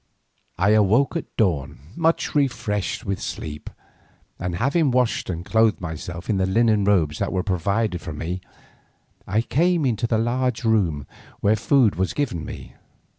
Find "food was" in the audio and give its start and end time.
11.55-12.13